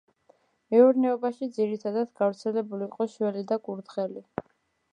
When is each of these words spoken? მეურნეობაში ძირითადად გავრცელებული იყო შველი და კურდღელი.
მეურნეობაში 0.75 1.49
ძირითადად 1.57 2.11
გავრცელებული 2.21 2.87
იყო 2.89 3.07
შველი 3.17 3.47
და 3.53 3.59
კურდღელი. 3.69 4.27